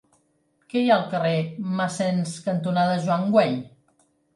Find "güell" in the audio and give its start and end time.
3.41-3.59